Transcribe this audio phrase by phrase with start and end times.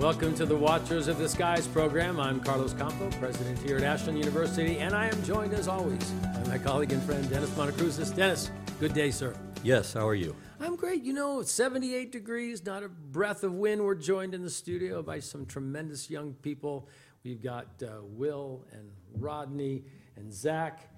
[0.00, 2.18] Welcome to the Watchers of the Skies program.
[2.18, 6.42] I'm Carlos Campo, president here at Ashland University, and I am joined as always by
[6.48, 8.16] my colleague and friend Dennis Monokroussos.
[8.16, 8.50] Dennis,
[8.80, 9.36] good day, sir.
[9.62, 10.34] Yes, how are you?
[10.58, 11.02] I'm great.
[11.02, 13.84] You know, 78 degrees, not a breath of wind.
[13.84, 16.88] We're joined in the studio by some tremendous young people.
[17.22, 19.84] We've got uh, Will and Rodney
[20.16, 20.88] and Zach.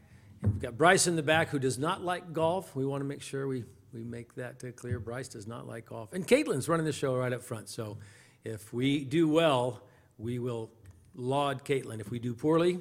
[0.43, 2.77] And we've got Bryce in the back who does not like golf.
[2.77, 5.01] We want to make sure we, we make that clear.
[5.01, 6.13] Bryce does not like golf.
[6.13, 7.69] And Caitlin's running the show right up front.
[7.69, 7.99] So
[8.45, 9.83] if we do well,
[10.19, 10.71] we will
[11.15, 12.01] laud Caitlin.
[12.01, 12.81] If we do poorly,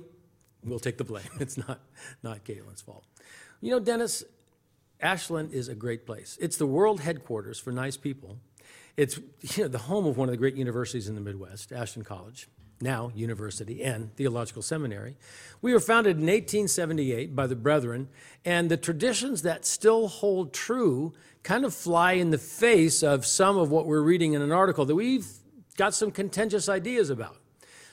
[0.63, 1.25] we'll take the blame.
[1.39, 1.79] It's not,
[2.23, 3.03] not Caitlin's fault.
[3.61, 4.23] You know, Dennis,
[4.99, 6.37] Ashland is a great place.
[6.41, 8.37] It's the world headquarters for nice people.
[8.97, 9.17] It's
[9.57, 12.47] you know, the home of one of the great universities in the Midwest, Ashland College,
[12.81, 15.15] now University and Theological Seminary.
[15.61, 18.09] We were founded in 1878 by the Brethren,
[18.43, 23.57] and the traditions that still hold true kind of fly in the face of some
[23.57, 25.27] of what we're reading in an article that we've
[25.77, 27.37] got some contentious ideas about.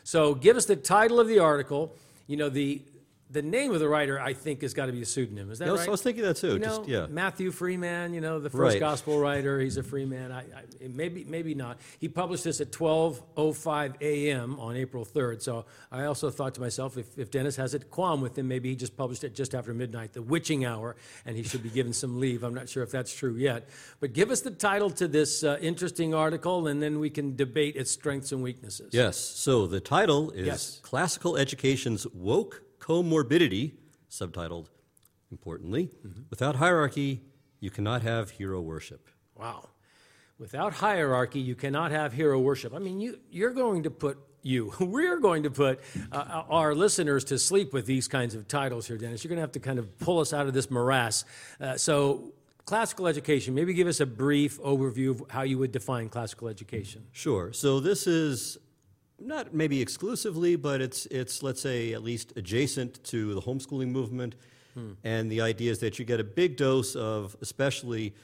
[0.04, 1.92] So give us the title of the article.
[2.26, 2.82] You know, the
[3.30, 5.50] the name of the writer, I think, has got to be a pseudonym.
[5.50, 5.88] Is that I was- right?
[5.88, 7.06] I was thinking that too, You know, just- yeah.
[7.10, 8.80] Matthew Freeman, you know, the first Right.
[8.80, 9.60] gospel writer.
[9.60, 10.32] He's a Freeman.
[10.32, 10.44] I, I,
[10.88, 11.78] maybe, maybe not.
[11.98, 14.58] He published this at 12:05 a.m.
[14.58, 15.42] on April 3rd.
[15.42, 18.70] So I also thought to myself, if, if Dennis has a qualm with him, maybe
[18.70, 21.92] he just published it just after midnight, the witching hour, and he should be given
[21.92, 22.42] some leave.
[22.42, 23.68] I'm not sure if that's true yet.
[24.00, 27.76] But give us the title to this uh, interesting article, and then we can debate
[27.76, 28.90] its strengths and weaknesses.
[28.94, 30.80] Yes, so the title is Yes.
[30.82, 33.72] Classical Education's Woke Comorbidity,
[34.10, 34.66] subtitled,
[35.30, 36.22] importantly, Mm-hmm.
[36.30, 37.20] Without Hierarchy,
[37.60, 39.08] You Cannot Have Hero Worship.
[39.36, 39.68] Wow.
[40.38, 42.72] Without hierarchy, you cannot have hero worship.
[42.72, 45.80] I mean, you, you're going to put you, we're going to put
[46.12, 49.24] uh, our listeners to sleep with these kinds of titles here, Dennis.
[49.24, 51.24] You're going to have to kind of pull us out of this morass.
[51.60, 52.32] Uh, so,
[52.64, 57.04] classical education, maybe give us a brief overview of how you would define classical education.
[57.12, 58.58] Sure, so this is
[59.20, 64.34] not maybe exclusively, but it's, it's let's say, at least adjacent to the homeschooling movement.
[65.02, 68.14] And the idea is that you get a big dose of especially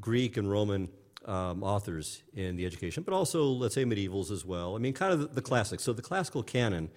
[0.00, 0.88] Greek and Roman
[1.26, 4.74] um, authors in the education, but also, let's say, medievals as well.
[4.74, 5.84] I mean, kind of the, the classics.
[5.84, 6.90] So the classical canon,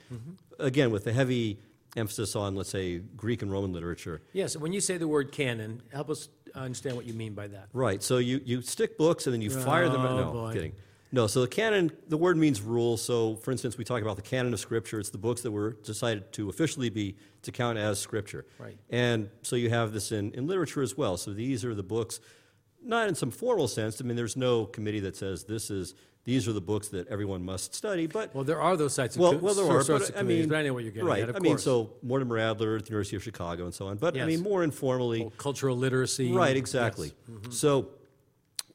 [0.58, 1.60] again, with the heavy
[1.96, 4.24] emphasis on, let's say, Greek and Roman literature.
[4.34, 7.68] Yes, when you say the word canon, help us understand what you mean by that.
[7.74, 8.02] Right.
[8.02, 10.02] So you, you stick books and then you fire them.
[10.02, 10.54] Oh, No, boy.
[10.54, 10.74] kidding.
[11.12, 11.28] No.
[11.28, 12.98] So the canon, the word means rule.
[12.98, 15.00] So, for instance, we talk about the canon of Scripture.
[15.00, 18.46] It's the books that were decided to officially be to count as Scripture.
[18.60, 18.78] Right.
[18.90, 21.18] And so you have this in, in literature as well.
[21.18, 22.20] So these are the books,
[22.84, 24.02] not in some formal sense.
[24.02, 27.44] I mean, there's no committee that says this is these are the books that everyone
[27.44, 28.06] must study.
[28.06, 29.84] But Well, there are those sites of well, co- well, there are.
[29.84, 31.28] But I mean, but I know what you're getting right.
[31.28, 31.36] at.
[31.36, 33.98] I mean, so Mortimer Adler at the University of Chicago and so on.
[33.98, 36.32] But I mean, more informally, Well, cultural literacy.
[36.32, 37.08] Right, exactly.
[37.08, 37.38] Yes.
[37.38, 37.52] Mm-hmm.
[37.52, 37.90] So,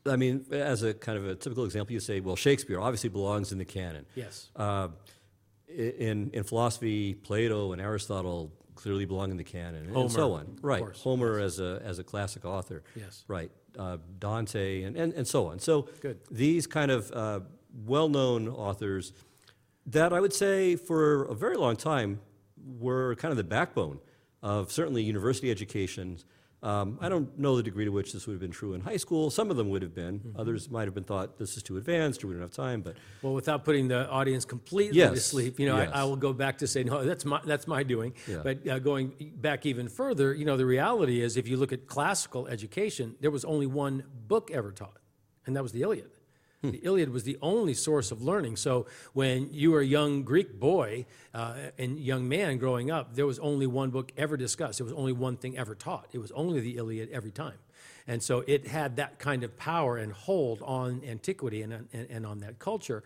[0.07, 3.53] I mean, as a kind of a typical example, you say, well, Shakespeare obviously belongs
[3.53, 4.05] in the canon.
[4.15, 4.51] Yes.
[4.55, 4.89] Uh,
[5.69, 10.59] in, in philosophy, Plato and Aristotle clearly belong in the canon, and so on.
[10.61, 10.85] Right.
[10.97, 12.83] Homer as a, as a classic author.
[12.95, 13.25] Yes.
[13.29, 15.59] Right, uh, Dante, and, and, and so on.
[15.59, 16.21] So Good.
[16.31, 17.41] these kind of uh,
[17.87, 19.13] well-known authors
[19.87, 22.21] that I would say for a very long time
[22.79, 24.01] were kind of the backbone
[24.43, 26.19] of certainly university education.
[26.65, 28.97] Um, I don't know the degree to which this would have been true in high
[28.97, 29.31] school.
[29.31, 30.21] Some of them would have been.
[30.21, 30.41] Mm-hmm.
[30.41, 32.81] Others might have been thought this is too advanced or we don't have time.
[32.81, 35.91] But Well, without putting the audience completely to sleep, you know, yes.
[35.93, 38.15] I, I will go back to say, no, that's my, that's my doing.
[38.27, 38.41] Yeah.
[38.43, 41.87] But uh, going back even further, you know, the reality is if you look at
[41.87, 44.97] classical education, there was only one book ever taught,
[45.44, 46.13] and that was the Iliad.
[46.64, 46.70] Hmm.
[46.70, 48.56] The Iliad was the only source of learning.
[48.56, 53.26] So when you were a young Greek boy uh, and young man growing up, there
[53.26, 54.78] was only one book ever discussed.
[54.78, 56.08] There was only one thing ever taught.
[56.12, 57.58] It was only the Iliad every time.
[58.06, 62.26] And so it had that kind of power and hold on antiquity and, and, and
[62.26, 63.02] on that culture.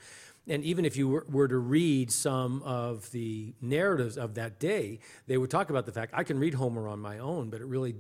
[0.47, 5.01] And even if you were, were to read some of the narratives of that day,
[5.27, 7.67] they would talk about the fact I can read Homer on my own, but it
[7.67, 7.97] really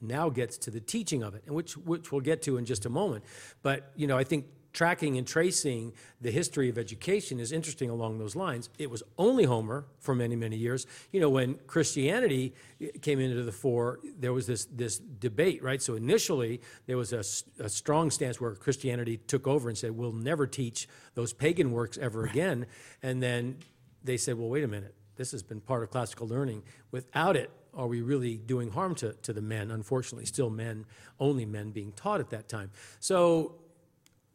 [0.00, 2.84] now gets to the teaching of it, and which which we'll get to in just
[2.84, 3.24] a moment.
[3.62, 4.46] But you know, I think
[4.76, 8.68] tracking and tracing the history of education is interesting along those lines.
[8.78, 10.86] It was only Homer for many many years.
[11.12, 15.80] You know, when Christianity eh, came into the fore, there was this this debate, right?
[15.80, 17.22] So initially there was a
[17.68, 22.26] strong stance where Christianity took over and said, "We'll never teach those pagan works ever
[22.26, 22.66] again,"
[23.02, 23.56] and then
[24.04, 26.62] they said, "Well, wait a minute." This has been part of classical learning.
[26.90, 29.70] Without it, are we really doing harm to, to the men?
[29.70, 30.84] Unfortunately, still men,
[31.18, 32.70] only men being taught at that time.
[33.00, 33.54] So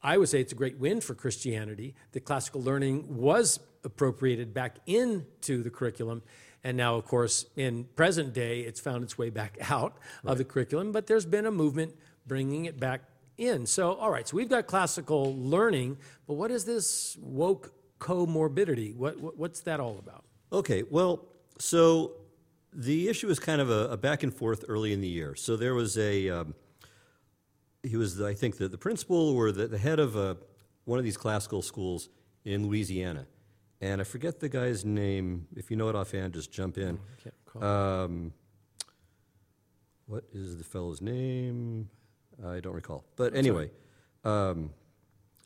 [0.04, 4.78] I would say it's a great win for Christianity that classical learning was appropriated back
[4.86, 6.24] into the curriculum.
[6.64, 10.44] And now, of course, in present day, it's found its way back out of the
[10.44, 10.92] curriculum.
[10.92, 11.96] But there's been a movement
[12.26, 13.02] bringing it back
[13.38, 13.66] in.
[13.66, 18.96] So, all right, so we've got classical learning, but what is this woke comorbidity?
[18.96, 20.24] What, what what's that all about?
[20.52, 21.26] Okay, well,
[21.58, 22.14] so
[22.74, 25.36] the issue was kind of a, a back and forth early in the year.
[25.36, 26.56] So there was a, um,
[27.84, 30.38] he was, I think, the, the principal or the, the head of a,
[30.86, 32.10] one of these classical schools
[32.46, 33.28] in Louisiana.
[33.80, 35.48] And I forget the guy's name.
[35.56, 37.00] If you know it offhand, just jump in.
[37.24, 37.64] Can't recall.
[37.64, 38.34] Um,
[40.06, 41.90] what is the fellow's name?
[42.46, 43.06] I don't recall.
[43.16, 43.72] But anyway,
[44.24, 44.72] um,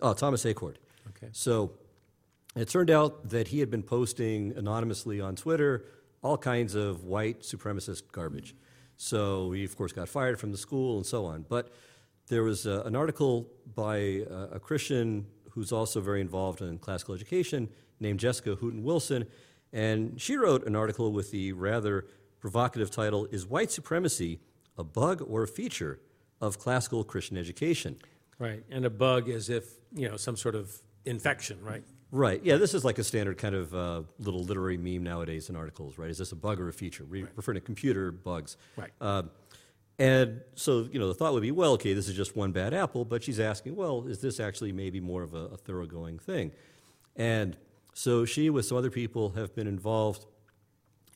[0.02, 0.76] oh, Thomas Achord.
[1.10, 1.30] Okay.
[1.32, 1.72] So
[2.56, 5.86] it turned out that he had been posting anonymously on Twitter
[6.22, 8.56] all kinds of white supremacist garbage.
[8.98, 11.46] So he, of course, got fired from the school and so on.
[11.48, 11.72] But
[12.28, 17.14] there was uh, an article by uh, a Christian who's also very involved in classical
[17.14, 17.70] education
[18.00, 19.26] named Jessica Hooten Wilson.
[19.72, 22.08] And she wrote an article with the rather
[22.40, 24.40] provocative title Is White Supremacy
[24.78, 26.00] a Bug or a Feature
[26.42, 27.98] of Classical Christian Education?
[28.38, 30.76] Right, and a bug as if, you know, some sort of
[31.06, 31.84] infection, right?
[32.12, 32.42] Right.
[32.44, 35.98] Yeah, this is like a standard kind of uh, little literary meme nowadays in articles,
[35.98, 36.10] right?
[36.10, 37.06] Is this a bug or a feature?
[37.06, 38.58] We refer to computer bugs.
[38.78, 38.92] Right.
[39.02, 39.32] Um,
[39.98, 42.74] and so, you know, the thought would be, well, okay, this is just one bad
[42.74, 46.52] apple, but she's asking, well, is this actually maybe more of a, a thoroughgoing thing?
[47.16, 47.56] And
[47.94, 50.26] so she, with some other people, have been involved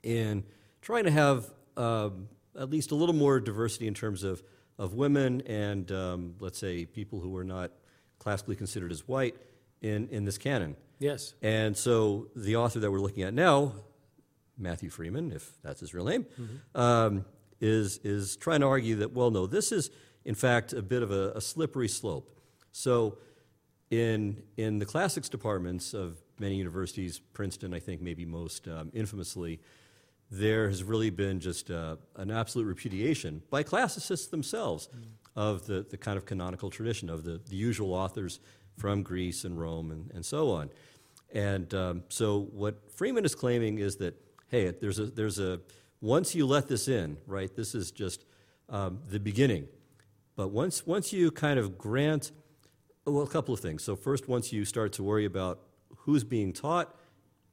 [0.02, 0.46] in
[0.81, 4.42] trying to have um, at least a little more diversity in terms of,
[4.78, 7.72] of women and, um, let's say, people who are not
[8.18, 9.36] classically considered as white
[9.81, 10.78] in, in this canon.
[11.00, 11.34] Yes.
[11.42, 13.74] And so the author that we're looking at now,
[14.58, 16.26] Matthew Freeman, if that's his real name,
[16.76, 17.26] um,
[17.61, 19.91] is, is trying to argue that, well, no, this is,
[20.25, 22.31] in fact, a bit of a, a slippery slope.
[22.71, 23.17] So
[23.89, 29.59] in, in the classics departments of many universities, Princeton, I think, maybe most um, infamously,
[30.31, 34.89] there has really been just uh, an absolute repudiation by classicists themselves
[35.35, 38.39] of the, the kind of canonical tradition of the, the usual authors
[38.77, 40.69] from Greece and Rome and, and so on.
[41.33, 44.15] And um, so what Freeman is claiming is that,
[44.50, 45.59] hey, there's a, there's a,
[46.01, 48.25] once you let this in, right, this is just
[48.69, 49.68] um, the beginning.
[50.36, 52.31] But once, once you kind of grant,
[53.06, 53.84] well, a couple of things.
[53.84, 55.60] So first, once you start to worry about
[55.98, 56.96] who's being taught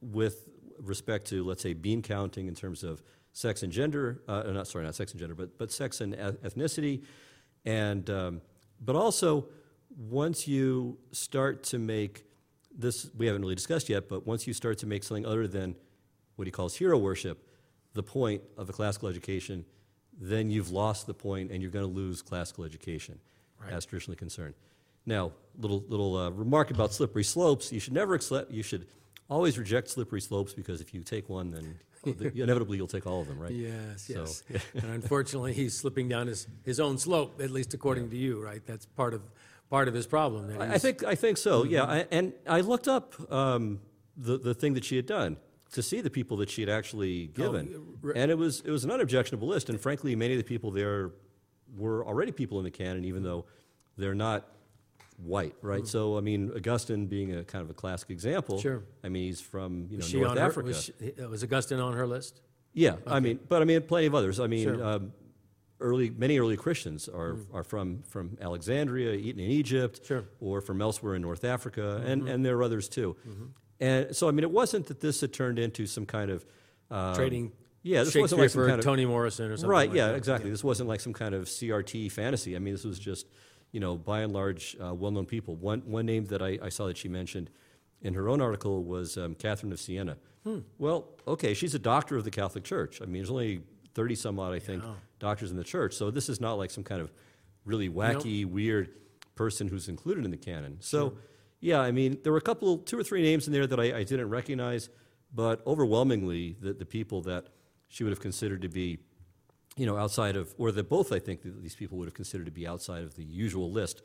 [0.00, 0.48] with
[0.78, 3.02] respect to, let's say, bean counting in terms of
[3.32, 6.40] sex and gender, uh, not sorry, not sex and gender, but, but sex and eth-
[6.42, 7.02] ethnicity,
[7.64, 8.40] and um,
[8.80, 9.46] but also
[9.96, 12.24] once you start to make
[12.76, 15.74] this, we haven't really discussed yet, but once you start to make something other than
[16.36, 17.45] what he calls hero worship,
[17.96, 19.64] the point of a classical education,
[20.20, 23.18] then you've lost the point and you're going to lose classical education
[23.60, 23.72] Right.
[23.72, 24.54] as traditionally concerned.
[25.06, 28.86] Now, little little uh, remark about slippery slopes: you should never accept, you should
[29.30, 31.78] always reject slippery slopes because if you take one, then
[32.34, 33.50] inevitably you'll take all of them, right?
[33.52, 34.42] Yes, So, yes.
[34.74, 38.62] and unfortunately, he's slipping down his, his own slope, at least according to you, right?
[38.66, 39.22] That's part of
[39.70, 40.60] part of his problem.
[40.60, 41.64] I, I think I think so.
[41.64, 43.80] Yeah, I, and I looked up um,
[44.18, 45.38] the the thing that she had done
[45.72, 48.84] to see the people that she had actually given, r- and it was it was
[48.84, 49.68] an unobjectionable list.
[49.68, 51.10] And frankly, many of the people there
[51.76, 53.44] were already people in the canon, even though
[53.96, 54.46] they're not
[55.18, 55.86] white, right?
[55.86, 58.60] So I mean, Augustine being a kind of a classic example.
[58.60, 58.82] Sure.
[59.02, 60.66] I mean, he's from you know North on her, Africa.
[60.68, 62.40] was, she, uh, was Augustine on her list?
[62.72, 64.38] Yeah, I mean, but I mean, plenty of others.
[64.38, 64.84] I mean, Sure.
[64.84, 65.12] um,
[65.80, 70.24] early many early Christians are are from from Alexandria, in Egypt, Sure.
[70.40, 73.16] or from elsewhere in North Africa, and and there are others too.
[73.80, 76.46] And so, I mean, it wasn't that this had turned into some kind of
[76.90, 77.52] um, Trading
[77.82, 79.88] Yeah, this wasn't like some kind of Toni Morrison or something right.
[79.88, 80.16] like yeah, that.
[80.16, 80.50] exactly.
[80.50, 82.56] This wasn't like some kind of CRT fantasy.
[82.56, 83.26] I mean, this was just
[83.72, 85.56] you know by and large uh, well-known people.
[85.56, 87.50] One one name that I, I saw that she mentioned
[88.02, 90.16] in her own article was um, Catherine of Siena.
[90.44, 90.60] Hmm.
[90.78, 93.02] Well, okay, she's a doctor of the Catholic Church.
[93.02, 93.62] I mean, there's only
[93.94, 94.92] thirty some odd, I think, Yeah.
[95.18, 95.94] doctors in the church.
[95.94, 97.12] So this is not like some kind of
[97.64, 98.90] really wacky, weird
[99.34, 100.78] person who's included in the canon.
[100.80, 101.18] So,
[101.60, 103.98] yeah, I mean, there were a couple, two or three names in there that I,
[103.98, 104.88] I didn't recognize,
[105.34, 107.46] but overwhelmingly, the, the people that
[107.88, 108.98] she would have considered to be,
[109.76, 112.46] you know, outside of, or that both I think that these people would have considered
[112.46, 114.02] to be outside of the usual list,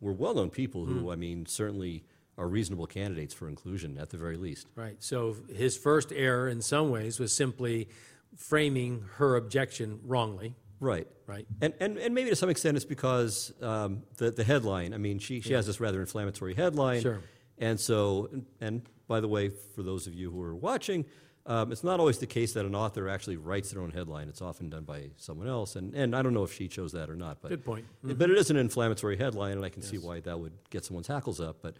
[0.00, 1.08] were well-known people who, hmm.
[1.08, 2.04] I mean, certainly
[2.36, 4.66] are reasonable candidates for inclusion at the very least.
[4.74, 4.96] Right.
[4.98, 7.88] So his first error, in some ways, was simply
[8.36, 10.56] framing her objection wrongly.
[10.80, 11.06] Right.
[11.26, 11.46] Right.
[11.60, 15.18] And, and, and maybe to some extent it's because um, the, the headline, I mean,
[15.18, 17.00] she, she has this rather inflammatory headline.
[17.02, 17.20] Sure.
[17.58, 21.04] And so, and, and by the way, for those of you who are watching,
[21.46, 24.28] um, it's not always the case that an author actually writes their own headline.
[24.28, 25.76] It's often done by someone else.
[25.76, 27.40] And, and I don't know if she chose that or not.
[27.42, 27.84] But, Good point.
[28.02, 31.06] but it is an inflammatory headline, and I can see why that would get someone's
[31.06, 31.58] hackles up.
[31.62, 31.76] But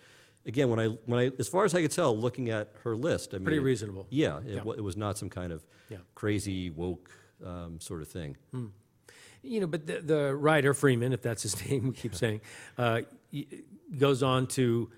[0.47, 3.33] again, when I, when I, as far as I could tell, looking at her list,
[3.33, 4.07] I mean, Pretty reasonable.
[4.11, 4.63] Yeah, it, Yeah.
[4.63, 5.99] wa- it was not some kind of Yeah.
[6.15, 7.11] crazy woke
[7.45, 8.37] um, sort of thing.
[9.45, 12.41] You know, but the, the writer Freeman, if that's his name, we keep saying,
[12.79, 13.03] uh,
[13.97, 14.91] goes on to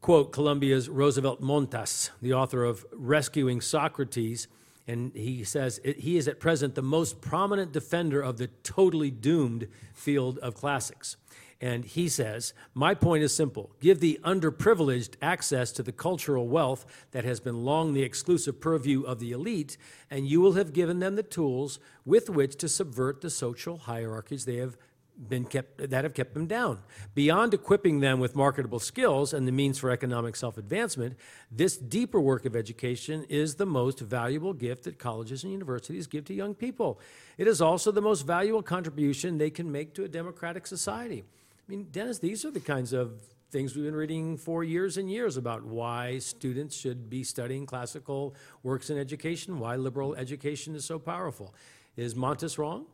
[0.00, 4.48] quote Columbia's Roosevelt Montas, the author of Rescuing Socrates,
[4.86, 9.10] and he says it, he is at present the most prominent defender of the totally
[9.10, 11.16] doomed field of classics.
[11.64, 16.84] And he says, My point is simple give the underprivileged access to the cultural wealth
[17.12, 19.78] that has been long the exclusive purview of the elite,
[20.10, 24.44] and you will have given them the tools with which to subvert the social hierarchies
[24.44, 24.76] they have
[25.16, 26.80] been kept that have kept them down.
[27.14, 31.16] Beyond equipping them with marketable skills and the means for economic self-advancement,
[31.50, 36.26] this deeper work of education is the most valuable gift that colleges and universities give
[36.26, 37.00] to young people.
[37.38, 41.24] It is also the most valuable contribution they can make to a democratic society.
[41.66, 45.10] I mean, Dennis, these are the kinds of things we've been reading for years and
[45.10, 50.84] years about why students should be studying classical works in education, why liberal education is
[50.84, 51.54] so powerful.
[51.96, 52.86] Is Montas wrong?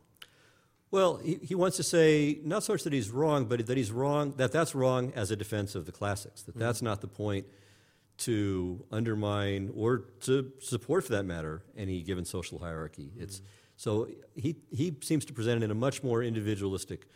[0.92, 3.90] Well, he, he wants to say not so much that he's wrong, but that he's
[3.90, 6.60] wrong, that that's wrong as a defense of the classics, that mm-hmm.
[6.60, 7.46] that's not the point
[8.18, 13.10] to undermine or to support, for that matter, any given social hierarchy.
[13.16, 13.46] It's, mm-hmm.
[13.76, 17.06] so he, he seems to present it in a much more individualistic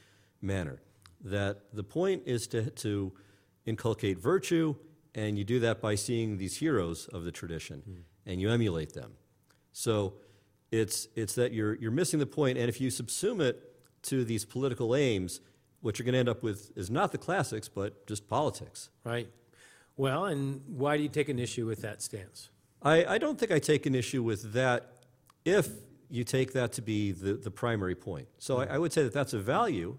[0.41, 0.81] manner,
[1.25, 3.13] that the point is to, to
[3.67, 4.75] inculcate virtue,
[5.15, 7.95] and you do that by seeing these heroes of the tradition, hmm.
[8.27, 9.13] and you emulate them.
[9.73, 10.15] So
[10.71, 14.45] it's, it's that you're, you're missing the point, and if you subsume it to these
[14.45, 15.41] political aims,
[15.81, 18.91] what you're going to end up with is not the classics, but just politics.
[19.05, 19.29] Right.
[19.97, 22.51] Well, and why do you take an issue with that stance?
[22.83, 25.05] I, I don't think I take an issue with that
[25.45, 25.69] if
[26.11, 28.29] you take that to be the, the primary point.
[28.39, 28.63] So hmm.
[28.63, 29.97] I, I would say that that's a value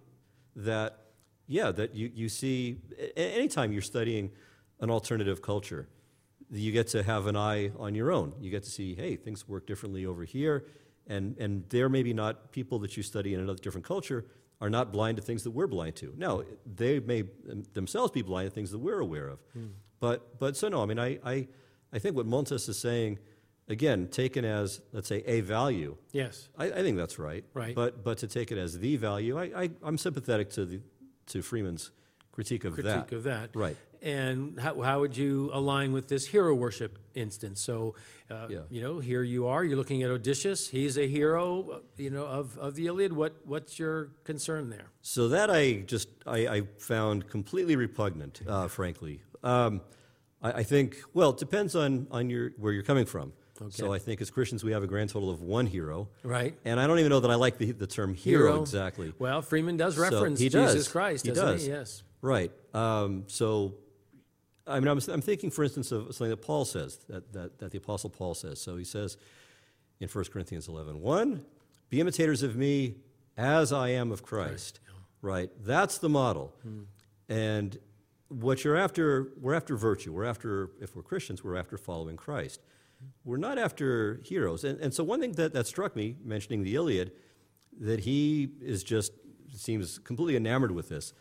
[0.56, 1.00] that,
[1.48, 2.78] yeah, that you, you see
[3.16, 4.32] anytime you're studying
[4.80, 5.88] an alternative culture,
[6.52, 8.34] you get to have an eye on your own.
[8.40, 10.66] You get to see, hey, things work differently over here,
[11.08, 14.26] and, and they're maybe not people that you study in another different culture
[14.62, 16.14] are not blind to things that we're blind to.
[16.18, 19.40] Now, they may um, themselves be blind to things that we're aware of.
[19.54, 19.66] Hmm.
[20.00, 21.48] But, but so no, I mean, I, I,
[21.92, 23.20] I think what Montas is saying,
[23.68, 26.50] again, taken as, let's say, a value, Yes.
[26.58, 27.44] I, I think that's right.
[27.54, 27.76] Right.
[27.76, 30.82] But, but to take it as the value, I, I, I'm sympathetic to, the,
[31.28, 31.92] to Freeman's
[32.32, 33.16] critique of Critique that.
[33.16, 33.50] of that.
[33.56, 33.78] Right.
[34.02, 37.60] And how, how would you align with this hero worship instance?
[37.62, 37.96] So,
[38.30, 38.60] uh, Yeah.
[38.70, 40.68] you know, here you are, you're looking at Odysseus.
[40.70, 43.14] He's a hero, uh, you know, of, of the Iliad.
[43.14, 44.92] What, what's your concern there?
[45.02, 49.22] So that I just I, I found completely repugnant, uh, frankly.
[49.44, 49.82] Um,
[50.42, 53.34] I, I think well, it depends on on your where you're coming from.
[53.70, 56.58] So I think as Christians we have a grand total of one hero, Right.
[56.66, 58.62] and I don't even know that I like the, the term hero, Hero.
[58.62, 59.14] exactly.
[59.18, 60.88] Well, Freeman does So reference he Jesus does.
[60.90, 61.64] Christ, He doesn't does.
[61.64, 61.70] he?
[61.70, 62.04] Yes.
[62.22, 62.52] Right.
[62.74, 63.76] Um, so,
[64.68, 67.72] I mean, I'm, I'm thinking, for instance, of something that Paul says, that, that, that
[67.72, 68.60] the Apostle Paul says.
[68.60, 69.16] So he says
[70.00, 71.46] in 1 Corinthians 11, 1,
[71.90, 72.96] be imitators of me
[73.38, 74.80] as I am of Christ.
[75.22, 75.50] Right.
[75.64, 76.54] That's the model.
[77.30, 77.78] And
[78.28, 80.12] what you're after, we're after virtue.
[80.12, 82.60] We're after, if we're Christians, we're after following Christ.
[83.24, 84.64] We're not after heroes.
[84.64, 87.12] And, and so one thing that, that struck me, mentioning the Iliad,
[87.82, 89.12] that he is just,
[89.54, 91.14] seems completely enamored with this.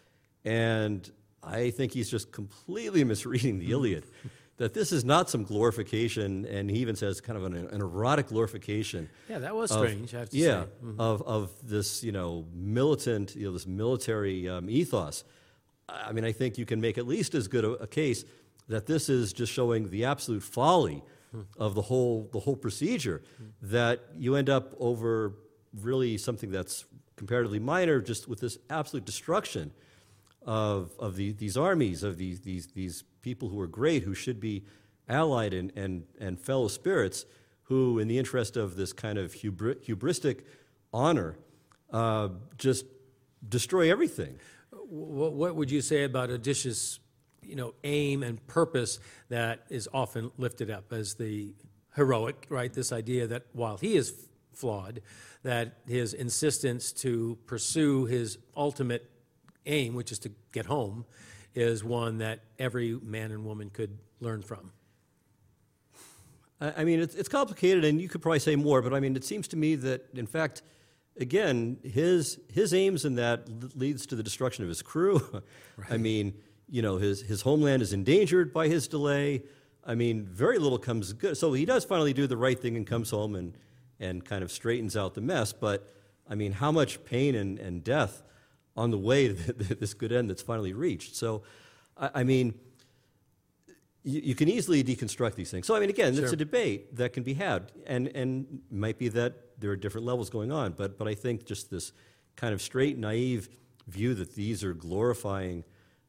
[0.45, 1.11] And
[1.43, 4.05] I think he's just completely misreading the Iliad.
[4.57, 8.29] that this is not some glorification, and he even says kind of an, an erotic
[8.29, 9.09] glorification.
[9.29, 10.69] Yeah, that was of- strange, I have to yeah, say.
[10.85, 11.01] Mm-hmm.
[11.01, 15.25] of, of this, you know, militant, you know, this military um, ethos.
[15.89, 18.25] I mean, I think you can make at least as good a, a case
[18.69, 21.03] that this is just showing the absolute folly.
[21.57, 23.23] Of the whole the whole procedure.
[23.63, 25.35] That you end up over
[25.73, 26.85] really something that's
[27.17, 29.73] comparatively minor, just with this absolute destruction
[30.43, 34.41] of, of the, these armies, of these, these, these people who are great, who should
[34.41, 34.65] be
[35.09, 37.25] allied and, and, and fellow spirits,
[37.65, 40.41] who, in the interest of this kind of hubri- hubristic
[40.93, 41.37] honor,
[41.93, 42.85] uh, just
[43.49, 44.39] destroy everything.
[44.71, 46.99] What, what would you say about Odysseus'
[47.47, 48.99] you know, aim and purpose
[49.29, 51.55] that is often lifted up as the
[51.95, 52.73] heroic, right?
[52.73, 54.15] This idea that while he is
[54.53, 55.01] flawed,
[55.43, 59.11] that his insistence to pursue his ultimate
[59.67, 61.05] aim, which is to get home,
[61.55, 64.73] is one that every man and woman could learn from.
[66.61, 69.25] I mean, it's, it's complicated, and you could probably say more, but I mean, it
[69.25, 70.63] seems to me that, in fact,
[71.19, 75.43] again, his, his aims in that leads to the destruction of his crew.
[75.91, 76.35] I mean,
[76.69, 79.43] you know, his, his homeland is endangered by his delay.
[79.85, 81.37] I mean, very little comes good.
[81.37, 83.57] So he does finally do the right thing and comes home and,
[84.01, 85.53] and kind of straightens out the mess.
[85.53, 85.93] But,
[86.29, 88.23] I mean, how much pain and, and death
[88.77, 91.15] on the way to this good end that's finally reached.
[91.17, 91.43] So,
[91.97, 92.55] I, I mean,
[94.03, 95.67] you, you can easily deconstruct these things.
[95.67, 96.33] So, I mean, again, it's Sure.
[96.33, 100.31] a debate that can be had, and and might be that there are different levels
[100.31, 100.73] going on.
[100.73, 101.93] But but I think just this
[102.37, 103.49] kind of straight, naive
[103.87, 105.65] view that these are glorifying,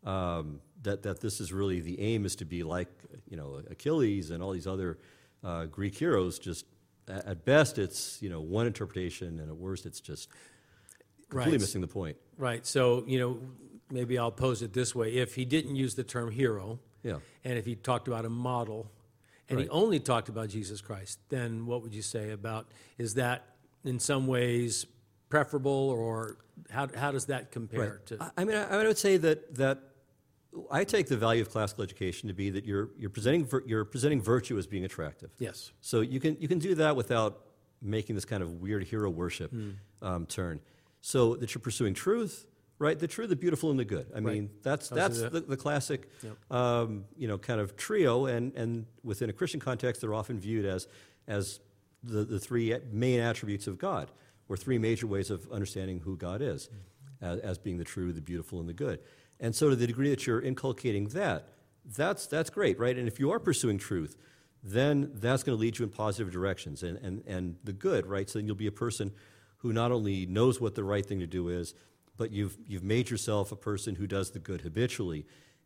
[0.06, 2.88] um, that, that this is really the aim is to be like,
[3.28, 5.00] you know, Achilles and all these other
[5.44, 6.38] uh, Greek heroes.
[6.40, 6.66] Just
[7.08, 10.30] at, at best, it's, you know, one interpretation, and at worst, it's just
[11.30, 11.62] completely Right.
[11.62, 12.18] missing the point.
[12.38, 12.66] Right.
[12.66, 13.40] So, you know,
[13.92, 15.16] maybe I'll pose it this way.
[15.16, 17.18] If he didn't use the term hero, Yeah.
[17.44, 18.92] and if he talked about a model,
[19.50, 23.44] and he only talked about Jesus Christ, then what would you say about is that
[23.84, 24.86] in some ways
[25.30, 26.38] preferable, or
[26.72, 28.18] how, how does that compare to?
[28.22, 29.80] I- I mean, I, I would say that that
[30.72, 34.22] I take the value of classical education to be that you're you're presenting you're presenting
[34.22, 35.32] virtue as being attractive.
[35.40, 35.72] yes.
[35.82, 37.42] So you can you can do that without
[37.82, 39.72] making this kind of weird hero worship Hmm.
[40.02, 40.60] um, turn.
[41.02, 42.48] So that you're pursuing truth,
[42.80, 42.98] right?
[42.98, 44.08] The true, the beautiful, and the good.
[44.16, 46.52] I mean, that's that's the- the, classic, Yep.
[46.52, 48.26] um, you know, kind of trio.
[48.26, 50.88] And and within a Christian context, they're often viewed as
[51.28, 51.60] as
[52.04, 54.10] the, the three main attributes of God,
[54.48, 56.70] or three major ways of understanding who God is,
[57.22, 59.00] as, as being the true, the beautiful, and the good.
[59.40, 61.50] And so, to the degree that you're inculcating that,
[61.86, 62.98] that's that's great, right?
[62.98, 64.16] And if you are pursuing truth,
[64.66, 68.28] then that's going to lead you in positive directions and, and, and the good, right?
[68.28, 69.12] So then you'll be a person
[69.58, 71.76] who not only knows what the right thing to do is,
[72.18, 75.26] but you've, you've made yourself a person who does the good habitually,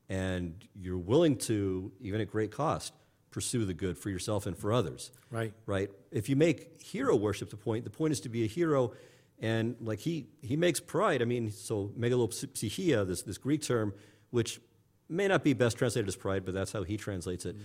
[0.09, 2.93] and you're willing to, even at great cost,
[3.31, 5.11] pursue the good for yourself and for others.
[5.31, 5.53] Right.
[5.65, 5.89] Right?
[6.11, 8.91] If you make hero worship the point, the point is to be a hero,
[9.39, 11.21] and like he, he makes pride.
[11.21, 13.93] I mean, so megalopsychia, this, this Greek term,
[14.31, 14.59] which
[15.07, 17.57] may not be best translated as pride, but that's how he translates it.
[17.57, 17.63] Mm.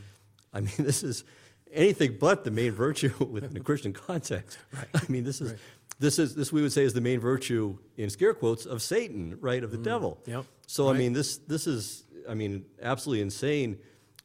[0.53, 1.25] I mean, this is
[1.73, 4.59] anything but the main virtue within a Christian context.
[4.73, 4.87] Right.
[4.95, 5.61] I mean, this is Right.
[5.99, 9.37] this is this we would say is the main virtue in scare quotes of Satan,
[9.41, 9.85] right, of the mm.
[9.85, 10.21] devil.
[10.27, 10.45] Yep.
[10.67, 10.95] So Right.
[10.95, 13.79] I mean, this this is I mean absolutely insane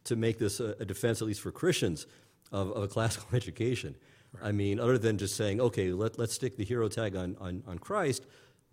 [0.06, 2.08] to make this a, a defense, at least for Christians,
[2.52, 3.96] of, of a classical education.
[4.44, 7.64] I mean, other than just saying, okay, let, let's stick the hero tag on, on,
[7.68, 8.26] on Christ,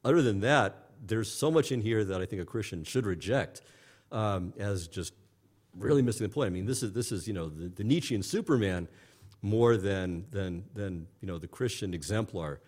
[0.05, 3.63] other than that, there's so much in here that I think a Christian should reject
[4.13, 5.13] um, as just
[5.77, 6.47] really missing the point.
[6.47, 8.89] I mean, this is, this is you know, the, the Nietzschean Superman
[9.43, 12.61] more than, than, than you know, the Christian exemplar.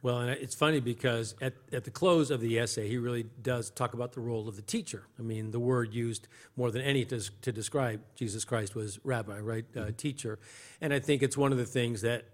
[0.00, 3.70] Well, and it's funny because at, at the close of the essay, he really does
[3.70, 5.02] talk about the role of the teacher.
[5.18, 9.40] I mean, the word used more than any to, to describe Jesus Christ was rabbi,
[9.40, 9.64] right?
[9.76, 10.38] Uh, teacher.
[10.80, 12.24] And I think it's one of the things that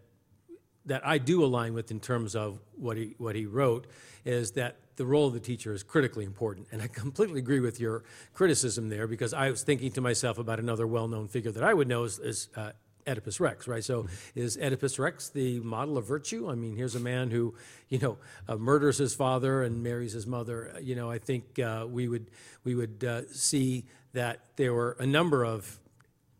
[0.86, 3.86] that I do align with in terms of what he what he wrote
[4.26, 6.68] is that the role of the teacher is critically important.
[6.70, 10.60] And I completely agree with your criticism there because I was thinking to myself about
[10.60, 12.72] another well-known figure that I would know is, is uh,
[13.06, 13.84] Oedipus Rex, right?
[13.84, 16.48] So is Oedipus Rex the model of virtue?
[16.50, 17.54] I mean, here's a man who,
[17.88, 20.72] you know, uh, murders his father and marries his mother.
[20.74, 22.26] Uh, You know, I think uh, we would
[22.64, 25.78] we would uh, see that there were a number of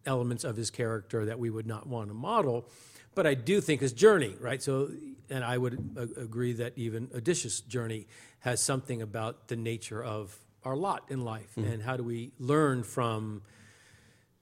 [0.07, 2.67] elements of his character that we would not want to model.
[3.15, 4.61] But I do think his journey, right?
[4.63, 4.91] So,
[5.31, 8.07] and I would a- agree that even Odysseus' journey
[8.41, 12.83] has something about the nature of our lot in life and how do we learn
[12.83, 13.43] from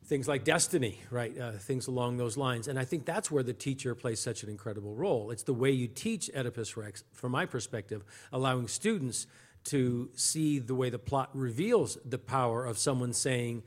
[0.05, 1.37] things like destiny, right?
[1.38, 2.69] Uh, things along those lines.
[2.69, 5.31] And I think that's where the teacher plays such an incredible role.
[5.31, 9.27] It's the way you teach Oedipus Rex, from my perspective, allowing students
[9.65, 13.62] to see the way the plot reveals the power of someone saying,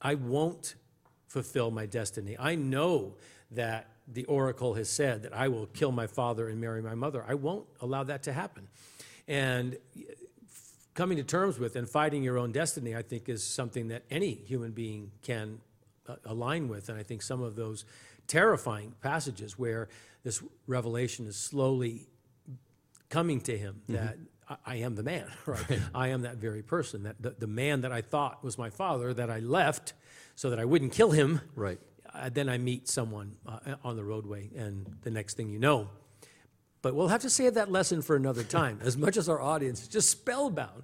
[0.00, 0.74] I won't
[1.28, 2.36] fulfill my destiny.
[2.38, 3.14] I know
[3.50, 7.24] that the oracle has said that I will kill my father and marry my mother.
[7.26, 8.68] I won't allow that to happen.
[9.28, 9.76] And
[10.94, 14.34] coming to terms with and fighting your own destiny, I think, is something that any
[14.34, 15.60] human being can
[16.08, 16.88] uh, align with.
[16.88, 17.84] And I think some of those
[18.26, 19.88] terrifying passages where
[20.24, 22.06] this revelation is slowly
[23.08, 24.16] coming to him that
[24.48, 25.80] I, I am the man, right?
[25.94, 29.12] I am that very person, that the, the man that I thought was my father,
[29.14, 29.94] that I left
[30.34, 31.40] so that I wouldn't kill him.
[31.54, 31.78] Right.
[32.14, 35.88] Uh, then I meet someone uh, on the roadway, and the next thing you know,
[36.82, 39.82] but we'll have to save that lesson for another time, as much as our audience
[39.82, 40.82] is just spellbound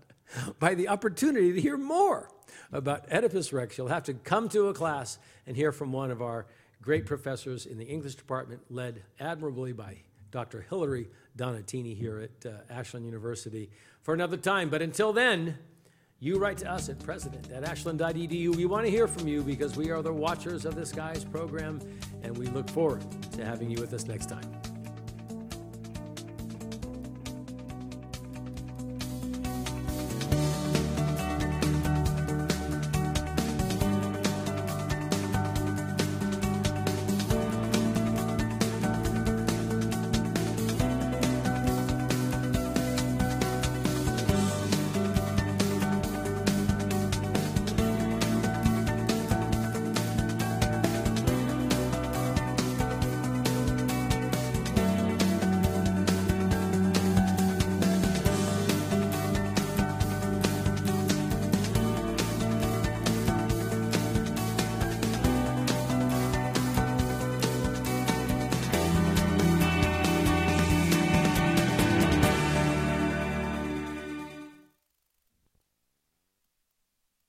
[0.59, 2.31] by the opportunity to hear more
[2.73, 3.77] about Oedipus Rex.
[3.77, 6.47] You'll have to come to a class and hear from one of our
[6.81, 9.99] great professors in the English department, led admirably by
[10.31, 10.65] Dr.
[10.69, 13.71] Hilary Donatini here at uh, Ashland University
[14.03, 14.69] for another time.
[14.69, 15.59] But until then,
[16.21, 18.55] you write to us at president at ashland.edu.
[18.57, 21.81] We want to hear from you because we are the watchers of the skies program,
[22.23, 24.78] and we look forward to having you with us next time.